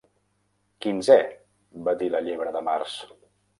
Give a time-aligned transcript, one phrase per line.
[0.85, 1.17] "Quinzè"
[1.89, 2.99] va dir la llebre de març.